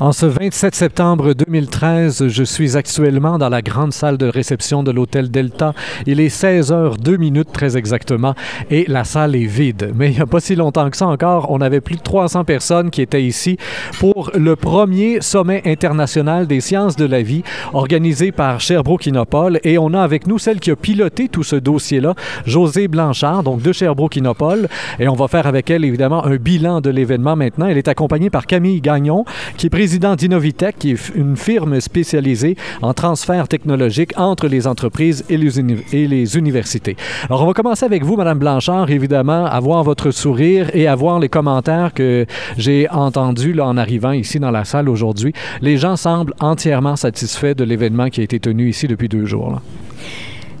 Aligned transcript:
En 0.00 0.12
ce 0.12 0.26
27 0.26 0.76
septembre 0.76 1.32
2013, 1.32 2.28
je 2.28 2.44
suis 2.44 2.76
actuellement 2.76 3.36
dans 3.36 3.48
la 3.48 3.62
grande 3.62 3.92
salle 3.92 4.16
de 4.16 4.26
réception 4.26 4.84
de 4.84 4.92
l'hôtel 4.92 5.28
Delta. 5.28 5.74
Il 6.06 6.20
est 6.20 6.28
16 6.28 6.70
h 6.70 6.98
2 6.98 7.16
minutes 7.16 7.50
très 7.52 7.76
exactement 7.76 8.36
et 8.70 8.84
la 8.86 9.02
salle 9.02 9.34
est 9.34 9.46
vide. 9.46 9.90
Mais 9.96 10.12
il 10.12 10.14
n'y 10.14 10.20
a 10.20 10.26
pas 10.26 10.38
si 10.38 10.54
longtemps 10.54 10.88
que 10.88 10.96
ça 10.96 11.08
encore, 11.08 11.50
on 11.50 11.60
avait 11.60 11.80
plus 11.80 11.96
de 11.96 12.02
300 12.02 12.44
personnes 12.44 12.90
qui 12.90 13.02
étaient 13.02 13.24
ici 13.24 13.56
pour 13.98 14.30
le 14.36 14.54
premier 14.54 15.20
sommet 15.20 15.62
international 15.66 16.46
des 16.46 16.60
sciences 16.60 16.94
de 16.94 17.04
la 17.04 17.22
vie 17.22 17.42
organisé 17.72 18.30
par 18.30 18.60
Sherbrooke 18.60 19.06
Innopol 19.06 19.58
et 19.64 19.78
on 19.78 19.94
a 19.94 20.00
avec 20.00 20.28
nous 20.28 20.38
celle 20.38 20.60
qui 20.60 20.70
a 20.70 20.76
piloté 20.76 21.26
tout 21.26 21.42
ce 21.42 21.56
dossier-là, 21.56 22.14
José 22.46 22.86
Blanchard, 22.86 23.42
donc 23.42 23.62
de 23.62 23.72
Sherbrooke 23.72 24.14
Innopol 24.14 24.68
et 25.00 25.08
on 25.08 25.16
va 25.16 25.26
faire 25.26 25.48
avec 25.48 25.70
elle 25.70 25.84
évidemment 25.84 26.24
un 26.24 26.36
bilan 26.36 26.80
de 26.80 26.90
l'événement 26.90 27.34
maintenant. 27.34 27.66
Elle 27.66 27.78
est 27.78 27.88
accompagnée 27.88 28.30
par 28.30 28.46
Camille 28.46 28.80
Gagnon 28.80 29.24
qui 29.56 29.66
est 29.66 29.70
président 29.88 30.16
d'Innovitech, 30.16 30.76
qui 30.78 30.90
est 30.90 31.08
une 31.14 31.34
firme 31.34 31.80
spécialisée 31.80 32.58
en 32.82 32.92
transfert 32.92 33.48
technologique 33.48 34.12
entre 34.18 34.46
les 34.46 34.66
entreprises 34.66 35.24
et 35.30 35.38
les, 35.38 36.36
universités. 36.36 36.94
Alors, 37.24 37.42
on 37.44 37.46
va 37.46 37.54
commencer 37.54 37.86
avec 37.86 38.04
vous, 38.04 38.14
Madame 38.14 38.38
Blanchard, 38.38 38.90
évidemment, 38.90 39.46
à 39.46 39.58
voir 39.60 39.84
votre 39.84 40.10
sourire 40.10 40.68
et 40.74 40.86
à 40.86 40.94
voir 40.94 41.20
les 41.20 41.30
commentaires 41.30 41.94
que 41.94 42.26
j'ai 42.58 42.86
entendus 42.90 43.58
en 43.58 43.78
arrivant 43.78 44.12
ici 44.12 44.38
dans 44.38 44.50
la 44.50 44.66
salle 44.66 44.90
aujourd'hui. 44.90 45.32
Les 45.62 45.78
gens 45.78 45.96
semblent 45.96 46.34
entièrement 46.38 46.96
satisfaits 46.96 47.54
de 47.54 47.64
l'événement 47.64 48.10
qui 48.10 48.20
a 48.20 48.24
été 48.24 48.38
tenu 48.38 48.68
ici 48.68 48.88
depuis 48.88 49.08
deux 49.08 49.24
jours. 49.24 49.58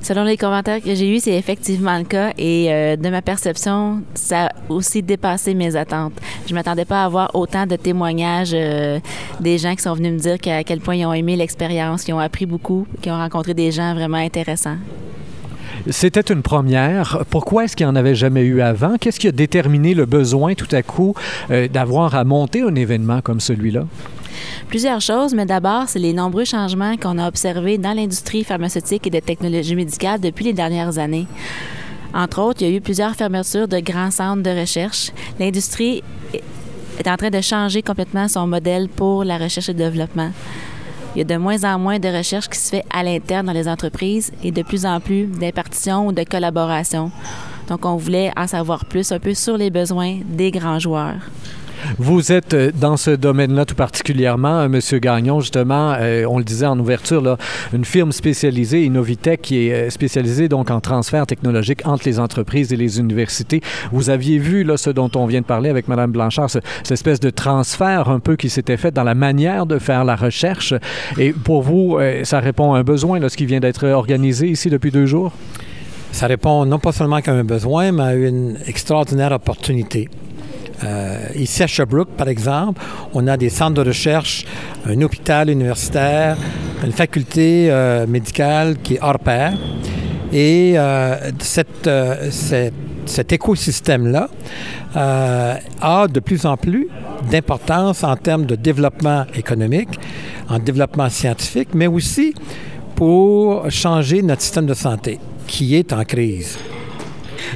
Selon 0.02 0.24
les 0.24 0.36
commentaires 0.36 0.80
que 0.80 0.94
j'ai 0.94 1.14
eus, 1.14 1.20
c'est 1.20 1.36
effectivement 1.36 1.98
le 1.98 2.04
cas 2.04 2.32
et 2.38 2.72
euh, 2.72 2.96
de 2.96 3.08
ma 3.10 3.20
perception, 3.20 4.02
ça 4.14 4.46
a 4.46 4.50
aussi 4.68 5.02
dépassé 5.02 5.54
mes 5.54 5.76
attentes. 5.76 6.14
Je 6.46 6.54
m'attendais 6.54 6.84
pas 6.84 7.02
à 7.02 7.04
avoir 7.04 7.34
autant 7.34 7.66
de 7.66 7.76
témoignages 7.76 8.52
euh, 8.54 9.00
des 9.40 9.58
gens 9.58 9.74
qui 9.74 9.82
sont 9.82 9.94
venus 9.94 10.12
me 10.12 10.18
dire 10.18 10.38
à 10.52 10.64
quel 10.64 10.80
point 10.80 10.94
ils 10.94 11.04
ont 11.04 11.12
aimé 11.12 11.36
l'expérience, 11.36 12.04
qu'ils 12.04 12.14
ont 12.14 12.20
appris 12.20 12.46
beaucoup, 12.46 12.86
qu'ils 13.02 13.12
ont 13.12 13.18
rencontré 13.18 13.54
des 13.54 13.72
gens 13.72 13.94
vraiment 13.94 14.18
intéressants. 14.18 14.78
C'était 15.90 16.20
une 16.20 16.42
première. 16.42 17.24
Pourquoi 17.30 17.64
est-ce 17.64 17.76
qu'il 17.76 17.86
n'y 17.86 17.92
en 17.92 17.96
avait 17.96 18.14
jamais 18.14 18.42
eu 18.42 18.60
avant? 18.60 18.96
Qu'est-ce 18.98 19.20
qui 19.20 19.28
a 19.28 19.32
déterminé 19.32 19.94
le 19.94 20.06
besoin 20.06 20.54
tout 20.54 20.68
à 20.72 20.82
coup 20.82 21.14
euh, 21.50 21.68
d'avoir 21.68 22.14
à 22.14 22.24
monter 22.24 22.62
un 22.62 22.74
événement 22.74 23.20
comme 23.20 23.40
celui-là? 23.40 23.84
Plusieurs 24.68 25.00
choses, 25.00 25.34
mais 25.34 25.46
d'abord, 25.46 25.84
c'est 25.86 25.98
les 25.98 26.12
nombreux 26.12 26.44
changements 26.44 26.96
qu'on 26.96 27.18
a 27.18 27.28
observés 27.28 27.78
dans 27.78 27.92
l'industrie 27.92 28.44
pharmaceutique 28.44 29.06
et 29.06 29.10
de 29.10 29.20
technologie 29.20 29.74
médicale 29.74 30.20
depuis 30.20 30.44
les 30.44 30.52
dernières 30.52 30.98
années. 30.98 31.26
Entre 32.14 32.40
autres, 32.40 32.62
il 32.62 32.70
y 32.70 32.72
a 32.72 32.76
eu 32.76 32.80
plusieurs 32.80 33.14
fermetures 33.14 33.68
de 33.68 33.80
grands 33.80 34.10
centres 34.10 34.42
de 34.42 34.60
recherche. 34.60 35.12
L'industrie 35.38 36.02
est 36.98 37.08
en 37.08 37.16
train 37.16 37.30
de 37.30 37.40
changer 37.40 37.82
complètement 37.82 38.28
son 38.28 38.46
modèle 38.46 38.88
pour 38.88 39.24
la 39.24 39.38
recherche 39.38 39.68
et 39.68 39.72
le 39.72 39.78
développement. 39.78 40.30
Il 41.14 41.18
y 41.18 41.22
a 41.22 41.24
de 41.24 41.36
moins 41.36 41.64
en 41.64 41.78
moins 41.78 41.98
de 41.98 42.08
recherche 42.08 42.48
qui 42.48 42.58
se 42.58 42.70
fait 42.70 42.84
à 42.90 43.02
l'interne 43.02 43.46
dans 43.46 43.52
les 43.52 43.68
entreprises 43.68 44.32
et 44.42 44.52
de 44.52 44.62
plus 44.62 44.84
en 44.84 45.00
plus 45.00 45.26
d'impartition 45.26 46.06
ou 46.06 46.12
de 46.12 46.22
collaboration. 46.24 47.10
Donc, 47.68 47.84
on 47.84 47.96
voulait 47.96 48.32
en 48.36 48.46
savoir 48.46 48.84
plus 48.84 49.12
un 49.12 49.18
peu 49.18 49.34
sur 49.34 49.56
les 49.56 49.70
besoins 49.70 50.18
des 50.24 50.50
grands 50.50 50.78
joueurs. 50.78 51.20
Vous 51.98 52.32
êtes 52.32 52.54
euh, 52.54 52.70
dans 52.74 52.96
ce 52.96 53.10
domaine-là 53.10 53.64
tout 53.64 53.74
particulièrement, 53.74 54.60
euh, 54.60 54.68
Monsieur 54.68 54.98
Gagnon, 54.98 55.40
justement, 55.40 55.94
euh, 55.98 56.24
on 56.28 56.38
le 56.38 56.44
disait 56.44 56.66
en 56.66 56.78
ouverture, 56.78 57.20
là, 57.20 57.36
une 57.72 57.84
firme 57.84 58.12
spécialisée, 58.12 58.84
Innovitech, 58.84 59.42
qui 59.42 59.68
est 59.68 59.90
spécialisée 59.90 60.48
donc 60.48 60.70
en 60.70 60.80
transfert 60.80 61.26
technologique 61.26 61.86
entre 61.86 62.04
les 62.06 62.18
entreprises 62.18 62.72
et 62.72 62.76
les 62.76 62.98
universités. 62.98 63.60
Vous 63.92 64.10
aviez 64.10 64.38
vu 64.38 64.64
là, 64.64 64.76
ce 64.76 64.90
dont 64.90 65.10
on 65.14 65.26
vient 65.26 65.40
de 65.40 65.46
parler 65.46 65.70
avec 65.70 65.88
Madame 65.88 66.12
Blanchard, 66.12 66.50
cette 66.50 66.64
espèce 66.90 67.20
de 67.20 67.30
transfert 67.30 68.08
un 68.08 68.20
peu 68.20 68.36
qui 68.36 68.50
s'était 68.50 68.76
fait 68.76 68.92
dans 68.92 69.04
la 69.04 69.14
manière 69.14 69.66
de 69.66 69.78
faire 69.78 70.04
la 70.04 70.16
recherche. 70.16 70.74
Et 71.18 71.32
pour 71.32 71.62
vous, 71.62 71.98
ça 72.24 72.40
répond 72.40 72.74
à 72.74 72.78
un 72.78 72.84
besoin, 72.84 73.18
là, 73.18 73.28
ce 73.28 73.36
qui 73.36 73.46
vient 73.46 73.60
d'être 73.60 73.86
organisé 73.86 74.48
ici 74.48 74.70
depuis 74.70 74.90
deux 74.90 75.06
jours? 75.06 75.32
Ça 76.12 76.26
répond 76.26 76.64
non 76.64 76.78
pas 76.78 76.92
seulement 76.92 77.16
à 77.16 77.30
un 77.30 77.44
besoin, 77.44 77.92
mais 77.92 78.02
à 78.02 78.14
une 78.14 78.58
extraordinaire 78.66 79.32
opportunité. 79.32 80.08
Euh, 80.84 81.28
ici 81.34 81.62
à 81.62 81.66
Sherbrooke, 81.66 82.10
par 82.16 82.28
exemple, 82.28 82.80
on 83.14 83.26
a 83.26 83.36
des 83.36 83.50
centres 83.50 83.82
de 83.82 83.88
recherche, 83.88 84.44
un 84.86 85.00
hôpital 85.02 85.50
universitaire, 85.50 86.36
une 86.84 86.92
faculté 86.92 87.68
euh, 87.70 88.06
médicale 88.06 88.76
qui 88.82 88.94
est 88.94 89.02
hors 89.02 89.18
pair. 89.18 89.54
Et 90.32 90.74
euh, 90.76 91.30
cet 93.06 93.32
écosystème-là 93.32 94.28
a 94.94 96.06
de 96.06 96.20
plus 96.20 96.44
en 96.44 96.56
plus 96.56 96.88
d'importance 97.30 98.04
en 98.04 98.14
termes 98.16 98.44
de 98.44 98.54
développement 98.54 99.24
économique, 99.34 99.98
en 100.48 100.58
développement 100.58 101.08
scientifique, 101.08 101.70
mais 101.74 101.86
aussi 101.86 102.34
pour 102.94 103.70
changer 103.70 104.22
notre 104.22 104.42
système 104.42 104.66
de 104.66 104.74
santé 104.74 105.18
qui 105.46 105.76
est 105.76 105.92
en 105.92 106.04
crise. 106.04 106.58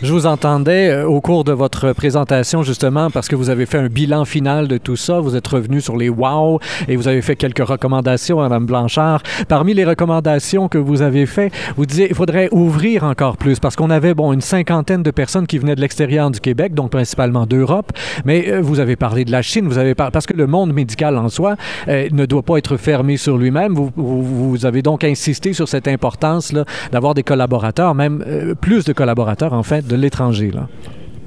Je 0.00 0.12
vous 0.12 0.26
entendais 0.26 0.88
euh, 0.88 1.06
au 1.06 1.20
cours 1.20 1.44
de 1.44 1.52
votre 1.52 1.92
présentation, 1.92 2.62
justement, 2.62 3.10
parce 3.10 3.28
que 3.28 3.36
vous 3.36 3.50
avez 3.50 3.66
fait 3.66 3.78
un 3.78 3.88
bilan 3.88 4.24
final 4.24 4.66
de 4.66 4.78
tout 4.78 4.96
ça. 4.96 5.20
Vous 5.20 5.36
êtes 5.36 5.46
revenu 5.46 5.80
sur 5.80 5.96
les 5.96 6.08
wow 6.08 6.58
et 6.88 6.96
vous 6.96 7.08
avez 7.08 7.22
fait 7.22 7.36
quelques 7.36 7.66
recommandations 7.66 8.40
Mme 8.40 8.66
Blanchard. 8.66 9.22
Parmi 9.48 9.74
les 9.74 9.84
recommandations 9.84 10.68
que 10.68 10.78
vous 10.78 11.02
avez 11.02 11.26
faites, 11.26 11.52
vous 11.76 11.86
disiez 11.86 12.06
qu'il 12.06 12.16
faudrait 12.16 12.48
ouvrir 12.52 13.04
encore 13.04 13.36
plus 13.36 13.60
parce 13.60 13.76
qu'on 13.76 13.90
avait, 13.90 14.14
bon, 14.14 14.32
une 14.32 14.40
cinquantaine 14.40 15.02
de 15.02 15.10
personnes 15.10 15.46
qui 15.46 15.58
venaient 15.58 15.76
de 15.76 15.80
l'extérieur 15.80 16.30
du 16.30 16.40
Québec, 16.40 16.74
donc 16.74 16.90
principalement 16.90 17.46
d'Europe. 17.46 17.92
Mais 18.24 18.50
euh, 18.50 18.60
vous 18.60 18.80
avez 18.80 18.96
parlé 18.96 19.24
de 19.24 19.30
la 19.30 19.42
Chine, 19.42 19.68
vous 19.68 19.78
avez 19.78 19.94
parce 19.94 20.26
que 20.26 20.36
le 20.36 20.46
monde 20.46 20.72
médical 20.72 21.16
en 21.16 21.28
soi 21.28 21.56
euh, 21.88 22.08
ne 22.12 22.26
doit 22.26 22.42
pas 22.42 22.56
être 22.56 22.76
fermé 22.76 23.16
sur 23.16 23.36
lui-même. 23.36 23.74
Vous, 23.74 24.66
avez 24.66 24.82
donc 24.82 25.04
insisté 25.04 25.52
sur 25.52 25.68
cette 25.68 25.88
importance 25.88 26.52
d'avoir 26.92 27.14
des 27.14 27.22
collaborateurs, 27.22 27.94
même 27.94 28.54
plus 28.60 28.84
de 28.84 28.92
collaborateurs, 28.92 29.52
en 29.52 29.62
fait, 29.62 29.81
de 29.86 29.96
l'étranger. 29.96 30.50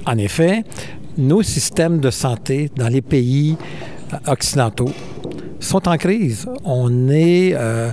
En 0.05 0.17
effet, 0.17 0.63
nos 1.17 1.41
systèmes 1.41 1.99
de 1.99 2.09
santé 2.09 2.69
dans 2.75 2.87
les 2.87 3.01
pays 3.01 3.57
euh, 4.13 4.17
occidentaux 4.31 4.91
sont 5.59 5.87
en 5.87 5.97
crise. 5.97 6.47
On 6.63 7.09
est, 7.09 7.53
euh, 7.55 7.89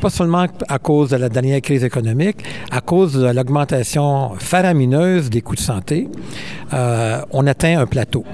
pas 0.00 0.10
seulement 0.10 0.46
à 0.68 0.78
cause 0.78 1.10
de 1.10 1.16
la 1.16 1.28
dernière 1.28 1.60
crise 1.60 1.84
économique, 1.84 2.44
à 2.70 2.80
cause 2.80 3.14
de 3.14 3.26
l'augmentation 3.26 4.34
faramineuse 4.38 5.30
des 5.30 5.40
coûts 5.40 5.56
de 5.56 5.60
santé, 5.60 6.08
euh, 6.72 7.20
on 7.32 7.46
atteint 7.46 7.80
un 7.80 7.86
plateau. 7.86 8.24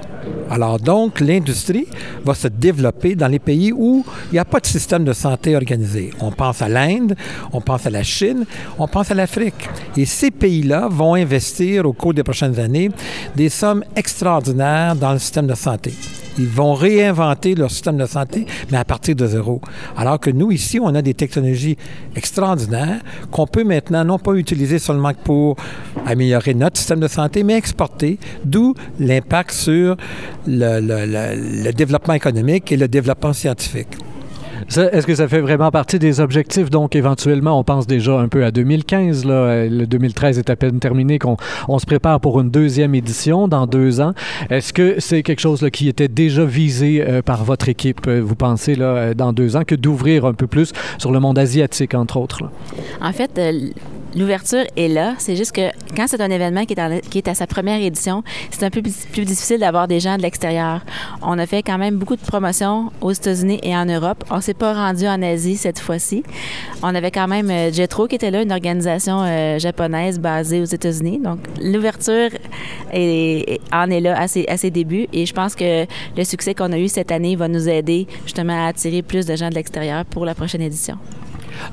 Alors 0.53 0.79
donc, 0.79 1.19
l'industrie 1.19 1.87
va 2.23 2.35
se 2.35 2.47
développer 2.47 3.15
dans 3.15 3.27
les 3.27 3.39
pays 3.39 3.71
où 3.71 4.05
il 4.31 4.33
n'y 4.33 4.39
a 4.39 4.45
pas 4.45 4.59
de 4.59 4.67
système 4.67 5.03
de 5.03 5.11
santé 5.11 5.55
organisé. 5.55 6.11
On 6.19 6.29
pense 6.29 6.61
à 6.61 6.69
l'Inde, 6.69 7.15
on 7.51 7.59
pense 7.59 7.87
à 7.87 7.89
la 7.89 8.03
Chine, 8.03 8.45
on 8.77 8.87
pense 8.87 9.09
à 9.09 9.15
l'Afrique. 9.15 9.67
Et 9.97 10.05
ces 10.05 10.29
pays-là 10.29 10.89
vont 10.91 11.15
investir 11.15 11.87
au 11.87 11.93
cours 11.93 12.13
des 12.13 12.21
prochaines 12.21 12.59
années 12.59 12.91
des 13.35 13.49
sommes 13.49 13.83
extraordinaires 13.95 14.95
dans 14.95 15.13
le 15.13 15.17
système 15.17 15.47
de 15.47 15.55
santé. 15.55 15.91
Ils 16.37 16.47
vont 16.47 16.73
réinventer 16.73 17.55
leur 17.55 17.69
système 17.69 17.97
de 17.97 18.05
santé, 18.05 18.45
mais 18.71 18.77
à 18.77 18.85
partir 18.85 19.15
de 19.15 19.25
zéro. 19.27 19.61
Alors 19.95 20.19
que 20.19 20.29
nous, 20.29 20.51
ici, 20.51 20.79
on 20.79 20.93
a 20.95 21.01
des 21.01 21.13
technologies 21.13 21.77
extraordinaires 22.15 23.01
qu'on 23.31 23.47
peut 23.47 23.63
maintenant 23.63 24.03
non 24.03 24.19
pas 24.19 24.33
utiliser 24.33 24.79
seulement 24.79 25.13
pour 25.23 25.55
améliorer 26.05 26.53
notre 26.53 26.77
système 26.77 26.99
de 26.99 27.07
santé, 27.07 27.43
mais 27.43 27.55
exporter, 27.55 28.17
d'où 28.43 28.73
l'impact 28.99 29.51
sur 29.51 29.95
le, 30.47 31.71
développement 31.71 32.13
économique 32.13 32.71
et 32.71 32.77
le 32.77 32.87
développement 32.87 33.33
scientifique. 33.33 33.95
Est-ce 34.69 35.05
que 35.05 35.15
ça 35.15 35.27
fait 35.27 35.41
vraiment 35.41 35.71
partie 35.71 35.99
des 35.99 36.19
objectifs? 36.19 36.69
Donc, 36.69 36.95
éventuellement, 36.95 37.59
on 37.59 37.63
pense 37.63 37.87
déjà 37.87 38.19
un 38.19 38.27
peu 38.27 38.43
à 38.43 38.51
2015. 38.51 39.25
Là. 39.25 39.65
Le 39.65 39.85
2013 39.85 40.39
est 40.39 40.49
à 40.49 40.55
peine 40.55 40.79
terminé, 40.79 41.19
qu'on 41.19 41.37
on 41.67 41.79
se 41.79 41.85
prépare 41.85 42.19
pour 42.19 42.39
une 42.39 42.49
deuxième 42.49 42.95
édition 42.95 43.47
dans 43.47 43.67
deux 43.67 44.01
ans. 44.01 44.13
Est-ce 44.49 44.73
que 44.73 44.95
c'est 44.99 45.23
quelque 45.23 45.39
chose 45.39 45.67
qui 45.71 45.87
était 45.87 46.07
déjà 46.07 46.45
visé 46.45 47.03
euh, 47.05 47.21
par 47.21 47.43
votre 47.43 47.69
équipe, 47.69 48.07
euh, 48.07 48.21
vous 48.23 48.35
pensez, 48.35 48.75
euh, 48.79 49.13
dans 49.13 49.33
deux 49.33 49.55
ans, 49.55 49.63
que 49.65 49.75
d'ouvrir 49.75 50.25
un 50.25 50.33
peu 50.33 50.47
plus 50.47 50.71
sur 50.97 51.11
le 51.11 51.19
monde 51.19 51.37
asiatique, 51.37 51.93
entre 51.93 52.17
autres? 52.17 52.43
En 53.01 53.11
fait, 53.11 53.39
l'ouverture 54.15 54.63
est 54.75 54.87
là. 54.87 55.15
C'est 55.17 55.35
juste 55.35 55.51
que 55.51 55.69
quand 55.95 56.07
c'est 56.07 56.21
un 56.21 56.29
événement 56.29 56.65
qui 56.65 56.73
est, 56.73 57.27
à 57.27 57.35
sa 57.35 57.47
première 57.47 57.81
édition, 57.81 58.23
c'est 58.51 58.63
un 58.63 58.69
peu 58.69 58.81
plus 58.81 59.25
difficile 59.25 59.59
d'avoir 59.59 59.87
des 59.87 59.99
gens 59.99 60.17
de 60.17 60.21
l'extérieur. 60.21 60.81
On 61.21 61.37
a 61.39 61.45
fait 61.45 61.63
quand 61.63 61.77
même 61.77 61.97
beaucoup 61.97 62.15
de 62.15 62.21
promotions 62.21 62.91
aux 63.01 63.11
États-Unis 63.11 63.59
et 63.63 63.75
en 63.75 63.85
Europe. 63.85 64.23
On 64.29 64.41
s'est 64.41 64.53
pas 64.53 64.73
rendu 64.73 65.07
en 65.07 65.21
Asie 65.21 65.57
cette 65.57 65.79
fois-ci. 65.79 66.23
On 66.81 66.93
avait 66.95 67.11
quand 67.11 67.27
même 67.27 67.49
euh, 67.49 67.71
Jetro 67.71 68.07
qui 68.07 68.15
était 68.15 68.31
là, 68.31 68.41
une 68.41 68.51
organisation 68.51 69.23
euh, 69.23 69.59
japonaise 69.59 70.19
basée 70.19 70.61
aux 70.61 70.65
États-Unis. 70.65 71.19
Donc 71.19 71.39
l'ouverture 71.61 72.29
en 72.91 73.89
est 73.89 74.01
là 74.01 74.19
à 74.19 74.27
ses 74.57 74.71
débuts 74.71 75.07
et 75.13 75.25
je 75.25 75.33
pense 75.33 75.55
que 75.55 75.85
le 76.17 76.23
succès 76.23 76.53
qu'on 76.53 76.71
a 76.71 76.77
eu 76.77 76.87
cette 76.87 77.11
année 77.11 77.35
va 77.35 77.47
nous 77.47 77.67
aider 77.69 78.07
justement 78.23 78.65
à 78.65 78.67
attirer 78.67 79.01
plus 79.01 79.25
de 79.25 79.35
gens 79.35 79.49
de 79.49 79.55
l'extérieur 79.55 80.05
pour 80.05 80.25
la 80.25 80.35
prochaine 80.35 80.61
édition. 80.61 80.97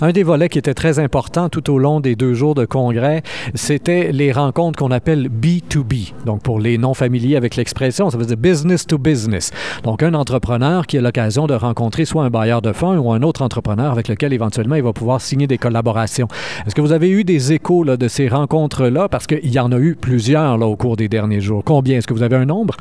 Un 0.00 0.12
des 0.12 0.22
volets 0.22 0.48
qui 0.48 0.58
était 0.58 0.74
très 0.74 0.98
important 0.98 1.48
tout 1.48 1.70
au 1.70 1.78
long 1.78 2.00
des 2.00 2.16
deux 2.16 2.34
jours 2.34 2.54
de 2.54 2.64
congrès, 2.64 3.22
c'était 3.54 4.12
les 4.12 4.32
rencontres 4.32 4.78
qu'on 4.78 4.90
appelle 4.90 5.28
B2B. 5.28 6.12
Donc, 6.26 6.42
pour 6.42 6.60
les 6.60 6.78
non-familiers 6.78 7.36
avec 7.36 7.56
l'expression, 7.56 8.10
ça 8.10 8.18
veut 8.18 8.26
dire 8.26 8.36
business 8.36 8.86
to 8.86 8.98
business. 8.98 9.50
Donc, 9.84 10.02
un 10.02 10.14
entrepreneur 10.14 10.86
qui 10.86 10.98
a 10.98 11.00
l'occasion 11.00 11.46
de 11.46 11.54
rencontrer 11.54 12.04
soit 12.04 12.24
un 12.24 12.30
bailleur 12.30 12.62
de 12.62 12.72
fonds 12.72 12.96
ou 12.98 13.12
un 13.12 13.22
autre 13.22 13.42
entrepreneur 13.42 13.92
avec 13.92 14.08
lequel 14.08 14.32
éventuellement 14.32 14.76
il 14.76 14.82
va 14.82 14.92
pouvoir 14.92 15.20
signer 15.20 15.46
des 15.46 15.58
collaborations. 15.58 16.28
Est-ce 16.66 16.74
que 16.74 16.80
vous 16.80 16.92
avez 16.92 17.10
eu 17.10 17.24
des 17.24 17.52
échos 17.52 17.84
de 17.84 18.08
ces 18.08 18.28
rencontres-là? 18.28 19.08
Parce 19.08 19.26
qu'il 19.26 19.50
y 19.50 19.58
en 19.58 19.72
a 19.72 19.78
eu 19.78 19.94
plusieurs 19.94 20.60
au 20.60 20.76
cours 20.76 20.96
des 20.96 21.08
derniers 21.08 21.40
jours. 21.40 21.62
Combien? 21.64 21.98
Est-ce 21.98 22.06
que 22.06 22.14
vous 22.14 22.22
avez 22.22 22.36
un 22.36 22.46
nombre? 22.46 22.76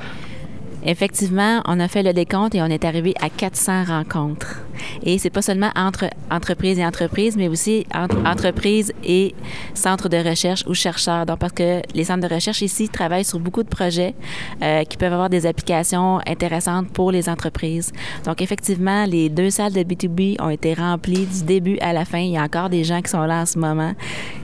Effectivement, 0.85 1.61
on 1.65 1.79
a 1.79 1.87
fait 1.89 2.03
le 2.03 2.13
décompte 2.13 2.55
et 2.55 2.61
on 2.61 2.67
est 2.67 2.85
arrivé 2.85 3.13
à 3.21 3.29
400 3.29 3.83
rencontres. 3.85 4.61
Et 5.03 5.17
c'est 5.17 5.29
pas 5.29 5.41
seulement 5.41 5.71
entre 5.75 6.05
entreprises 6.31 6.79
et 6.79 6.85
entreprises, 6.85 7.35
mais 7.35 7.49
aussi 7.49 7.85
entre 7.93 8.17
entreprises 8.25 8.93
et 9.03 9.35
centres 9.73 10.07
de 10.07 10.17
recherche 10.17 10.63
ou 10.67 10.73
chercheurs. 10.73 11.25
Donc, 11.25 11.39
parce 11.39 11.51
que 11.51 11.81
les 11.93 12.05
centres 12.05 12.27
de 12.27 12.33
recherche 12.33 12.61
ici 12.61 12.87
travaillent 12.87 13.25
sur 13.25 13.39
beaucoup 13.39 13.63
de 13.63 13.67
projets 13.67 14.15
euh, 14.61 14.83
qui 14.83 14.95
peuvent 14.95 15.11
avoir 15.11 15.29
des 15.29 15.45
applications 15.45 16.19
intéressantes 16.25 16.89
pour 16.91 17.11
les 17.11 17.27
entreprises. 17.27 17.91
Donc, 18.23 18.41
effectivement, 18.41 19.05
les 19.05 19.29
deux 19.29 19.49
salles 19.49 19.73
de 19.73 19.81
B2B 19.81 20.41
ont 20.41 20.49
été 20.49 20.73
remplies 20.73 21.25
du 21.25 21.43
début 21.43 21.77
à 21.79 21.91
la 21.91 22.05
fin. 22.05 22.19
Il 22.19 22.31
y 22.31 22.37
a 22.37 22.43
encore 22.43 22.69
des 22.69 22.85
gens 22.85 23.01
qui 23.01 23.09
sont 23.09 23.23
là 23.23 23.41
en 23.41 23.45
ce 23.45 23.59
moment. 23.59 23.93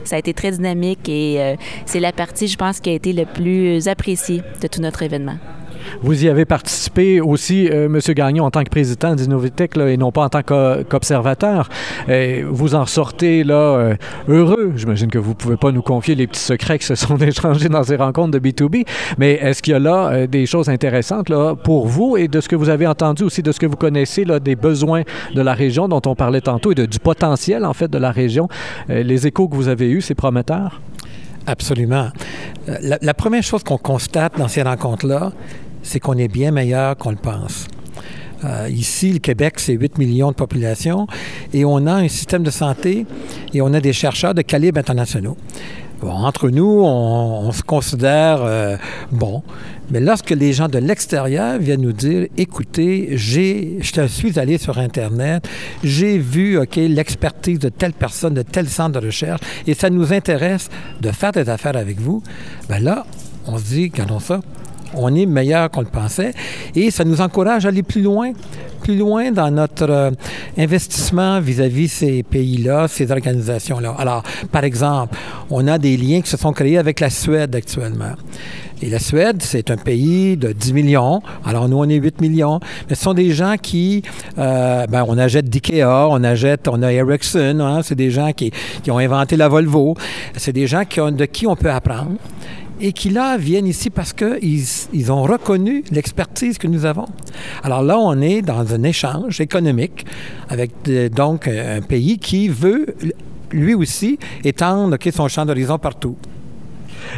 Ça 0.04 0.16
a 0.16 0.18
été 0.18 0.34
très 0.34 0.52
dynamique 0.52 1.08
et 1.08 1.36
euh, 1.40 1.56
c'est 1.86 2.00
la 2.00 2.12
partie, 2.12 2.46
je 2.46 2.56
pense, 2.58 2.80
qui 2.80 2.90
a 2.90 2.92
été 2.92 3.14
le 3.14 3.24
plus 3.24 3.88
appréciée 3.88 4.42
de 4.60 4.68
tout 4.68 4.82
notre 4.82 5.02
événement. 5.02 5.38
Vous 6.02 6.24
y 6.24 6.28
avez 6.28 6.44
participé 6.44 7.20
aussi, 7.20 7.68
euh, 7.68 7.86
M. 7.86 8.00
Gagnon, 8.14 8.44
en 8.44 8.50
tant 8.50 8.64
que 8.64 8.70
président 8.70 9.14
d'Innovitech 9.14 9.76
et 9.76 9.96
non 9.96 10.12
pas 10.12 10.24
en 10.24 10.28
tant 10.28 10.42
qu'observateur. 10.42 11.68
vous 12.50 12.74
en 12.74 12.86
sortez 12.86 13.44
là 13.44 13.54
euh, 13.54 13.96
heureux. 14.28 14.72
J'imagine 14.76 15.10
que 15.10 15.18
vous 15.18 15.30
ne 15.30 15.34
pouvez 15.34 15.56
pas 15.56 15.72
nous 15.72 15.82
confier 15.82 16.14
les 16.14 16.26
petits 16.26 16.40
secrets 16.40 16.78
qui 16.78 16.86
se 16.86 16.94
sont 16.94 17.16
échangés 17.20 17.68
dans 17.68 17.82
ces 17.82 17.96
rencontres 17.96 18.38
de 18.38 18.38
B2B, 18.38 18.86
mais 19.18 19.32
est-ce 19.32 19.62
qu'il 19.62 19.72
y 19.72 19.76
a 19.76 19.78
là 19.78 20.08
euh, 20.08 20.26
des 20.26 20.46
choses 20.46 20.68
intéressantes 20.68 21.28
là, 21.28 21.54
pour 21.54 21.86
vous 21.86 22.16
et 22.16 22.28
de 22.28 22.40
ce 22.40 22.48
que 22.48 22.56
vous 22.56 22.68
avez 22.68 22.86
entendu 22.86 23.24
aussi, 23.24 23.42
de 23.42 23.52
ce 23.52 23.60
que 23.60 23.66
vous 23.66 23.76
connaissez 23.76 24.24
là, 24.24 24.40
des 24.40 24.56
besoins 24.56 25.02
de 25.34 25.42
la 25.42 25.54
région 25.54 25.88
dont 25.88 26.02
on 26.06 26.14
parlait 26.14 26.40
tantôt 26.40 26.72
et 26.72 26.74
du 26.74 26.98
potentiel 26.98 27.64
en 27.64 27.72
fait 27.72 27.90
de 27.90 27.98
la 27.98 28.10
région? 28.10 28.48
les 28.88 29.26
échos 29.26 29.48
que 29.48 29.54
vous 29.54 29.68
avez 29.68 29.90
eus, 29.90 30.00
c'est 30.00 30.14
prometteur? 30.14 30.80
Absolument. 31.46 32.08
La 32.80 33.14
première 33.14 33.42
chose 33.42 33.62
qu'on 33.62 33.78
constate 33.78 34.36
dans 34.36 34.48
ces 34.48 34.62
rencontres-là, 34.62 35.32
c'est 35.86 36.00
qu'on 36.00 36.18
est 36.18 36.28
bien 36.28 36.50
meilleur 36.50 36.96
qu'on 36.96 37.10
le 37.10 37.16
pense. 37.16 37.68
Euh, 38.44 38.68
ici, 38.70 39.12
le 39.12 39.18
Québec, 39.18 39.54
c'est 39.56 39.72
8 39.72 39.98
millions 39.98 40.30
de 40.30 40.34
population 40.34 41.06
et 41.54 41.64
on 41.64 41.86
a 41.86 41.94
un 41.94 42.08
système 42.08 42.42
de 42.42 42.50
santé 42.50 43.06
et 43.54 43.62
on 43.62 43.72
a 43.72 43.80
des 43.80 43.92
chercheurs 43.92 44.34
de 44.34 44.42
calibre 44.42 44.78
internationaux. 44.78 45.36
Bon, 46.02 46.10
entre 46.10 46.50
nous, 46.50 46.82
on, 46.84 47.50
se 47.52 47.62
considère 47.62 48.42
euh, 48.42 48.76
bon, 49.10 49.42
mais 49.90 50.00
lorsque 50.00 50.28
les 50.28 50.52
gens 50.52 50.68
de 50.68 50.76
l'extérieur 50.76 51.58
viennent 51.58 51.80
nous 51.80 51.94
dire, 51.94 52.26
écoutez, 52.36 53.16
j'ai, 53.16 53.78
je 53.80 54.06
suis 54.06 54.38
allé 54.38 54.58
sur 54.58 54.76
Internet, 54.76 55.48
j'ai 55.82 56.18
vu, 56.18 56.58
ok, 56.58 56.76
l'expertise 56.76 57.58
de 57.60 57.70
telle 57.70 57.94
personne, 57.94 58.34
de 58.34 58.42
tel 58.42 58.68
centre 58.68 59.00
de 59.00 59.06
recherche, 59.06 59.40
et 59.66 59.72
ça 59.72 59.88
nous 59.88 60.12
intéresse 60.12 60.68
de 61.00 61.10
faire 61.12 61.32
des 61.32 61.48
affaires 61.48 61.76
avec 61.78 61.98
vous, 61.98 62.22
ben 62.68 62.80
là, 62.80 63.06
on 63.46 63.56
se 63.56 63.64
dit, 63.64 63.90
regardons 63.90 64.20
ça, 64.20 64.40
on 64.94 65.14
est 65.14 65.26
meilleur 65.26 65.70
qu'on 65.70 65.80
le 65.80 65.86
pensait 65.86 66.32
et 66.74 66.90
ça 66.90 67.04
nous 67.04 67.20
encourage 67.20 67.66
à 67.66 67.68
aller 67.68 67.82
plus 67.82 68.02
loin, 68.02 68.32
plus 68.82 68.96
loin 68.96 69.30
dans 69.30 69.50
notre 69.50 69.90
euh, 69.90 70.10
investissement 70.58 71.40
vis-à-vis 71.40 71.88
ces 71.88 72.22
pays-là, 72.22 72.88
ces 72.88 73.10
organisations-là. 73.10 73.94
Alors, 73.98 74.22
par 74.52 74.64
exemple, 74.64 75.16
on 75.50 75.66
a 75.68 75.78
des 75.78 75.96
liens 75.96 76.20
qui 76.20 76.30
se 76.30 76.36
sont 76.36 76.52
créés 76.52 76.78
avec 76.78 77.00
la 77.00 77.10
Suède 77.10 77.54
actuellement. 77.54 78.14
Et 78.82 78.90
la 78.90 78.98
Suède, 78.98 79.38
c'est 79.40 79.70
un 79.70 79.78
pays 79.78 80.36
de 80.36 80.52
10 80.52 80.74
millions. 80.74 81.22
Alors, 81.46 81.66
nous, 81.66 81.78
on 81.78 81.88
est 81.88 81.94
8 81.94 82.20
millions. 82.20 82.60
Mais 82.88 82.94
ce 82.94 83.04
sont 83.04 83.14
des 83.14 83.30
gens 83.30 83.54
qui, 83.60 84.02
euh, 84.38 84.86
ben, 84.86 85.04
on 85.08 85.16
achète 85.16 85.48
d'IKEA, 85.48 86.08
on 86.10 86.22
achète, 86.22 86.68
on 86.68 86.82
a 86.82 86.92
Ericsson, 86.92 87.58
hein, 87.60 87.80
c'est 87.82 87.94
des 87.94 88.10
gens 88.10 88.32
qui, 88.32 88.52
ont 88.90 88.98
inventé 88.98 89.36
la 89.36 89.48
Volvo. 89.48 89.94
C'est 90.36 90.52
des 90.52 90.66
gens 90.66 90.84
qui 90.84 91.00
ont, 91.00 91.10
de 91.10 91.24
qui 91.24 91.46
on 91.46 91.56
peut 91.56 91.70
apprendre 91.70 92.12
et 92.80 92.92
qui 92.92 93.10
là 93.10 93.36
viennent 93.36 93.66
ici 93.66 93.90
parce 93.90 94.12
qu'ils 94.12 94.64
ils 94.92 95.12
ont 95.12 95.22
reconnu 95.22 95.84
l'expertise 95.90 96.58
que 96.58 96.66
nous 96.66 96.84
avons. 96.84 97.06
Alors 97.62 97.82
là, 97.82 97.98
on 97.98 98.20
est 98.20 98.42
dans 98.42 98.72
un 98.74 98.82
échange 98.82 99.40
économique 99.40 100.06
avec 100.48 100.72
euh, 100.88 101.08
donc 101.08 101.48
un 101.48 101.80
pays 101.80 102.18
qui 102.18 102.48
veut 102.48 102.86
lui 103.52 103.74
aussi 103.74 104.18
étendre 104.44 104.96
son 105.12 105.28
champ 105.28 105.46
d'horizon 105.46 105.78
partout. 105.78 106.16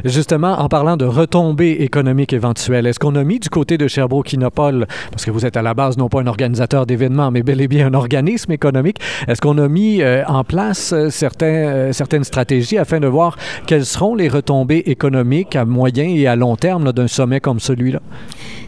Justement, 0.05 0.61
en 0.61 0.69
parlant 0.69 0.97
de 0.97 1.05
retombées 1.05 1.77
économiques 1.81 2.33
éventuelles, 2.33 2.87
est-ce 2.87 2.99
qu'on 2.99 3.15
a 3.17 3.25
mis 3.25 3.39
du 3.39 3.49
côté 3.51 3.79
de 3.79 3.87
Sherbrooke-Kinopol, 3.87 4.87
parce 5.11 5.25
que 5.25 5.31
vous 5.31 5.47
êtes 5.47 5.57
à 5.57 5.63
la 5.63 5.75
base 5.75 5.97
non 5.97 6.09
pas 6.09 6.21
un 6.21 6.27
organisateur 6.27 6.87
d'événements, 6.87 7.31
mais 7.31 7.43
bel 7.43 7.61
et 7.61 7.69
bien 7.69 7.89
un 7.89 7.95
organisme 7.95 8.53
économique, 8.53 8.99
est-ce 9.27 9.41
qu'on 9.41 9.59
a 9.59 9.69
mis 9.69 10.03
euh, 10.03 10.25
en 10.27 10.45
place 10.45 10.93
euh, 10.93 11.09
euh, 11.43 11.93
certaines 11.93 12.25
stratégies 12.25 12.79
afin 12.79 13.01
de 13.01 13.07
voir 13.07 13.37
quelles 13.67 13.87
seront 13.87 14.15
les 14.15 14.29
retombées 14.29 14.83
économiques 14.87 15.57
à 15.57 15.65
moyen 15.65 16.09
et 16.09 16.27
à 16.27 16.37
long 16.37 16.57
terme 16.57 16.93
d'un 16.93 17.09
sommet 17.09 17.41
comme 17.41 17.61
celui-là? 17.61 18.01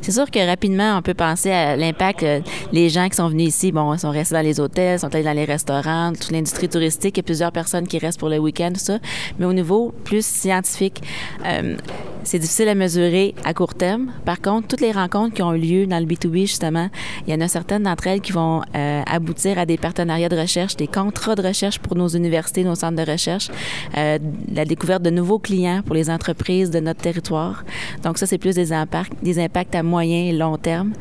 C'est 0.03 0.13
sûr 0.13 0.31
que 0.31 0.45
rapidement, 0.47 0.97
on 0.97 1.03
peut 1.03 1.15
penser 1.15 1.51
à 1.51 1.77
l'impact. 1.77 2.25
les 2.73 2.89
gens 2.89 3.09
qui 3.09 3.17
sont 3.17 3.29
venus 3.29 3.49
ici, 3.49 3.71
bon, 3.71 3.93
ils 3.93 3.99
sont 3.99 4.11
restés 4.11 4.35
dans 4.35 4.41
les 4.41 4.59
hôtels, 4.59 4.99
sont 4.99 5.15
allés 5.15 5.25
dans 5.25 5.35
les 5.35 5.45
restaurants, 5.45 6.13
toute 6.13 6.31
l'industrie 6.31 6.71
touristique. 6.71 7.19
A 7.19 7.23
plusieurs 7.23 7.53
personnes 7.53 7.87
qui 7.87 7.99
restent 7.99 8.19
pour 8.19 8.31
le 8.31 8.39
week-end, 8.39 8.71
tout 8.73 8.81
ça. 8.81 8.99
Mais 9.39 9.45
au 9.45 9.53
niveau 9.53 9.93
plus 10.05 10.25
scientifique, 10.25 11.00
euh, 11.47 11.77
c'est 12.25 12.39
difficile 12.39 12.69
à 12.69 12.75
mesurer 12.75 13.35
à 13.45 13.55
court 13.55 13.75
terme. 13.75 14.13
Par 14.25 14.41
contre, 14.41 14.69
toutes 14.69 14.81
les 14.81 14.93
rencontres 14.93 15.35
qui 15.35 15.43
ont 15.43 15.55
eu 15.55 15.59
lieu 15.59 15.87
dans 15.87 15.99
le 15.99 16.07
B2B, 16.07 16.43
justement, 16.43 16.91
il 17.27 17.33
y 17.33 17.37
en 17.37 17.41
a 17.41 17.49
certaines 17.49 17.85
d'entre 17.85 18.07
elles 18.07 18.21
qui 18.21 18.33
vont 18.33 18.63
euh, 18.77 19.03
aboutir 19.07 19.59
à 19.59 19.67
des 19.67 19.77
partenariats 19.77 20.29
de 20.29 20.37
recherche, 20.37 20.77
des 20.77 20.87
contrats 20.87 21.35
de 21.35 21.43
recherche 21.43 21.79
pour 21.79 21.97
nos 21.97 22.09
universités, 22.09 22.65
nos 22.65 22.75
centres 22.75 23.03
de 23.05 23.11
recherche, 23.11 23.49
euh, 23.97 24.19
la 24.53 24.65
découverte 24.65 25.03
de 25.03 25.11
nouveaux 25.11 25.39
clients 25.39 25.83
pour 25.85 25.95
les 25.95 26.11
entreprises 26.11 26.71
de 26.71 26.81
notre 26.81 27.01
territoire. 27.01 27.65
Donc 28.05 28.19
ça, 28.19 28.27
c'est 28.27 28.39
plus 28.39 28.55
des 28.55 28.73
impacts, 28.73 29.13
des 29.23 29.39
impacts 29.39 29.75
à 29.75 29.83
moyen 29.83 30.25
et 30.27 30.33
long 30.33 30.57
terme 30.57 30.93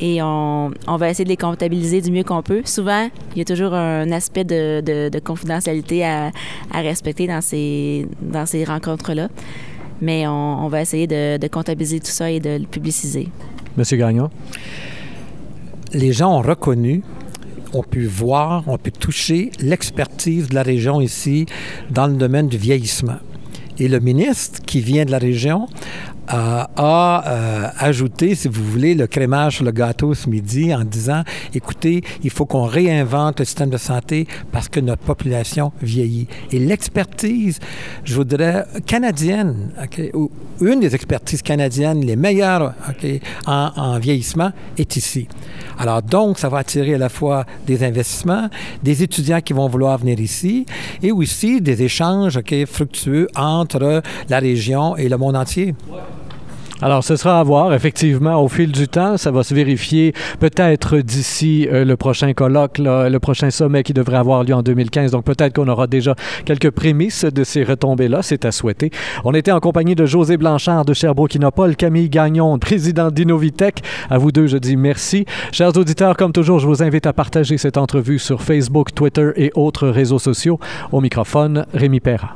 et 0.00 0.22
on, 0.22 0.72
va 0.86 1.10
essayer 1.10 1.24
de 1.24 1.30
les 1.30 1.36
comptabiliser 1.36 2.00
du 2.00 2.10
mieux 2.10 2.24
qu'on 2.24 2.42
peut. 2.42 2.62
Souvent, 2.64 3.08
il 3.34 3.38
y 3.38 3.40
a 3.40 3.44
toujours 3.44 3.74
un 3.74 4.10
aspect 4.12 4.44
de, 4.44 5.18
confidentialité 5.20 6.04
à, 6.04 6.30
respecter 6.72 7.26
dans 7.26 7.40
ces, 7.40 8.06
dans 8.20 8.46
ces 8.46 8.64
rencontres-là 8.64 9.28
mais 10.00 10.26
on, 10.26 10.68
va 10.68 10.82
essayer 10.82 11.06
de, 11.06 11.48
comptabiliser 11.48 12.00
tout 12.00 12.10
ça 12.10 12.30
et 12.30 12.40
de 12.40 12.58
le 12.58 12.66
publiciser. 12.66 13.28
Monsieur 13.78 13.96
Gagnon? 13.96 14.30
Les 15.92 16.12
gens 16.12 16.36
ont 16.36 16.42
reconnu 16.42 17.02
on 17.72 17.82
peut 17.82 18.06
voir, 18.06 18.64
on 18.68 18.78
peut 18.78 18.90
toucher 18.90 19.50
l'expertise 19.60 20.48
de 20.48 20.54
la 20.54 20.62
région 20.62 21.00
ici 21.00 21.46
dans 21.90 22.06
le 22.06 22.14
domaine 22.14 22.48
du 22.48 22.56
vieillissement. 22.56 23.18
Et 23.78 23.88
le 23.88 24.00
ministre 24.00 24.62
qui 24.64 24.80
vient 24.80 25.04
de 25.04 25.10
la 25.10 25.18
région 25.18 25.66
a 26.28 27.24
euh, 27.26 27.68
ajouté, 27.78 28.34
si 28.34 28.48
vous 28.48 28.64
voulez, 28.64 28.94
le 28.94 29.06
crémage 29.06 29.56
sur 29.56 29.64
le 29.64 29.70
gâteau 29.70 30.14
ce 30.14 30.28
midi 30.28 30.74
en 30.74 30.84
disant, 30.84 31.22
écoutez, 31.54 32.02
il 32.22 32.30
faut 32.30 32.46
qu'on 32.46 32.64
réinvente 32.64 33.40
le 33.40 33.44
système 33.44 33.70
de 33.70 33.76
santé 33.76 34.26
parce 34.52 34.68
que 34.68 34.80
notre 34.80 35.02
population 35.02 35.72
vieillit. 35.82 36.26
Et 36.52 36.58
l'expertise, 36.58 37.58
je 38.04 38.14
voudrais, 38.14 38.64
canadienne, 38.86 39.70
ou 40.14 40.30
une 40.60 40.80
des 40.80 40.94
expertises 40.94 41.42
canadiennes 41.42 42.00
les 42.00 42.16
meilleures 42.16 42.74
en, 43.46 43.70
en, 43.76 43.98
vieillissement 43.98 44.52
est 44.78 44.96
ici. 44.96 45.28
Alors 45.78 46.02
donc, 46.02 46.38
ça 46.38 46.48
va 46.48 46.58
attirer 46.58 46.94
à 46.94 46.98
la 46.98 47.08
fois 47.08 47.44
des 47.66 47.84
investissements, 47.84 48.48
des 48.82 49.02
étudiants 49.02 49.40
qui 49.40 49.52
vont 49.52 49.68
vouloir 49.68 49.98
venir 49.98 50.18
ici, 50.20 50.66
et 51.02 51.12
aussi 51.12 51.60
des 51.60 51.82
échanges 51.82 52.40
fructueux 52.66 53.28
entre 53.36 54.02
la 54.28 54.38
région 54.38 54.96
et 54.96 55.08
le 55.08 55.16
monde 55.16 55.36
entier. 55.36 55.74
Alors, 56.82 57.02
ce 57.02 57.16
sera 57.16 57.40
à 57.40 57.42
voir, 57.42 57.72
effectivement, 57.72 58.42
au 58.42 58.48
fil 58.48 58.70
du 58.70 58.86
temps. 58.86 59.16
Ça 59.16 59.30
va 59.30 59.42
se 59.42 59.54
vérifier 59.54 60.12
peut-être 60.40 60.98
d'ici 60.98 61.66
euh, 61.72 61.86
le 61.86 61.96
prochain 61.96 62.34
colloque, 62.34 62.78
le 62.78 63.16
prochain 63.18 63.50
sommet 63.50 63.82
qui 63.82 63.94
devrait 63.94 64.18
avoir 64.18 64.44
lieu 64.44 64.54
en 64.54 64.62
2015. 64.62 65.12
Donc, 65.12 65.24
peut-être 65.24 65.54
qu'on 65.54 65.68
aura 65.68 65.86
déjà 65.86 66.14
quelques 66.44 66.70
prémices 66.70 67.24
de 67.24 67.44
ces 67.44 67.64
retombées-là. 67.64 68.20
C'est 68.22 68.44
à 68.44 68.52
souhaiter. 68.52 68.90
On 69.24 69.32
était 69.32 69.52
en 69.52 69.60
compagnie 69.60 69.94
de 69.94 70.04
José 70.04 70.36
Blanchard 70.36 70.84
de 70.84 70.92
Sherbrooke-Innopol, 70.92 71.76
Camille 71.76 72.10
Gagnon, 72.10 72.58
président 72.58 73.10
d'Innovitech. 73.10 73.82
À 74.10 74.18
vous 74.18 74.30
deux, 74.30 74.46
je 74.46 74.58
dis 74.58 74.76
merci. 74.76 75.24
Chers 75.52 75.74
auditeurs, 75.78 76.16
comme 76.16 76.32
toujours, 76.32 76.58
je 76.58 76.66
vous 76.66 76.82
invite 76.82 77.06
à 77.06 77.14
partager 77.14 77.56
cette 77.56 77.78
entrevue 77.78 78.18
sur 78.18 78.42
Facebook, 78.42 78.94
Twitter 78.94 79.30
et 79.36 79.50
autres 79.54 79.88
réseaux 79.88 80.18
sociaux. 80.18 80.60
Au 80.92 81.00
microphone, 81.00 81.64
Rémi 81.72 82.00
Perra. 82.00 82.34